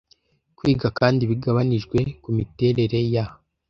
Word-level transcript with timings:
Kwiga 0.57 0.87
kandi 0.99 1.21
bigabanijwe 1.29 1.97
kumiterere 2.23 2.99
ya 3.13 3.25